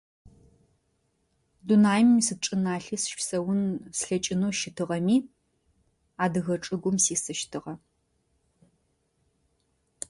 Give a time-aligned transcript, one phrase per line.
[1.65, 3.61] Дунаим изычӀыналъэ сыщыпсэун
[3.97, 5.17] слъэкӀынэу щытыгъэми
[6.23, 7.73] Адыгэ чӀыгум сисыщтыгъэ.